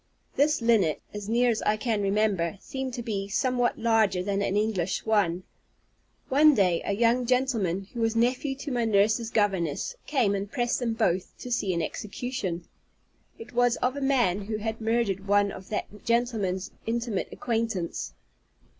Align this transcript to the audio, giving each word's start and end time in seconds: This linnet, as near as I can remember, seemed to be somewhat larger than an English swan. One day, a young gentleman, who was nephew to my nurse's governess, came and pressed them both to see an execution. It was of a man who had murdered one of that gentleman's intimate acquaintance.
This 0.35 0.63
linnet, 0.63 0.99
as 1.13 1.29
near 1.29 1.51
as 1.51 1.61
I 1.61 1.77
can 1.77 2.01
remember, 2.01 2.57
seemed 2.59 2.95
to 2.95 3.03
be 3.03 3.27
somewhat 3.27 3.77
larger 3.77 4.23
than 4.23 4.41
an 4.41 4.57
English 4.57 4.95
swan. 4.95 5.43
One 6.27 6.55
day, 6.55 6.81
a 6.83 6.93
young 6.95 7.27
gentleman, 7.27 7.85
who 7.93 8.01
was 8.01 8.15
nephew 8.15 8.55
to 8.55 8.71
my 8.71 8.83
nurse's 8.83 9.29
governess, 9.29 9.95
came 10.07 10.33
and 10.33 10.51
pressed 10.51 10.79
them 10.79 10.93
both 10.93 11.37
to 11.37 11.51
see 11.51 11.71
an 11.75 11.83
execution. 11.83 12.65
It 13.37 13.53
was 13.53 13.75
of 13.75 13.95
a 13.95 14.01
man 14.01 14.45
who 14.45 14.57
had 14.57 14.81
murdered 14.81 15.27
one 15.27 15.51
of 15.51 15.69
that 15.69 16.03
gentleman's 16.03 16.71
intimate 16.87 17.27
acquaintance. 17.31 18.15